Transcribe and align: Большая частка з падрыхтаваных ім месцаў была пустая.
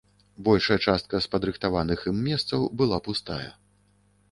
Большая 0.45 0.77
частка 0.91 1.21
з 1.25 1.29
падрыхтаваных 1.35 1.99
ім 2.13 2.17
месцаў 2.31 2.67
была 2.83 3.03
пустая. 3.11 3.41